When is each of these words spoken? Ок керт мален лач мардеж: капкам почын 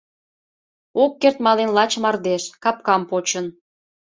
Ок 1.03 1.13
керт 1.21 1.37
мален 1.45 1.69
лач 1.77 1.91
мардеж: 2.03 2.43
капкам 2.63 3.01
почын 3.09 3.45